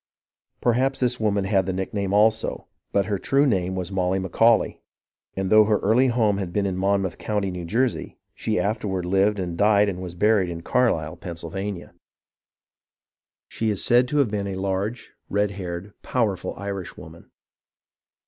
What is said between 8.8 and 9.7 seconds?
ward lived and